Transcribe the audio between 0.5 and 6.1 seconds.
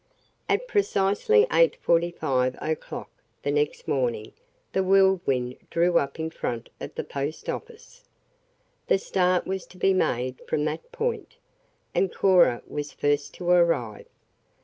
precisely eight forty five o'clock the next morning the Whirlwind drew